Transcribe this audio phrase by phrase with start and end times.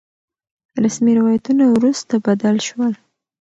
[0.83, 2.93] رسمي روايتونه وروسته بدل شول.